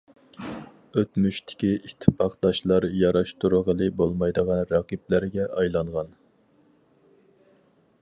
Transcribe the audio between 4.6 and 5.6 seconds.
رەقىبلەرگە